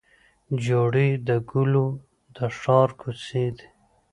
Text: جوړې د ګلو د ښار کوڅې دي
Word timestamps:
جوړې 0.65 1.07
د 1.27 1.29
ګلو 1.49 1.87
د 2.35 2.37
ښار 2.59 2.89
کوڅې 2.99 3.45
دي 3.57 3.67